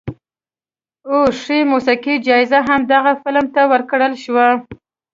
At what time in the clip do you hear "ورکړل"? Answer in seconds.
3.71-4.13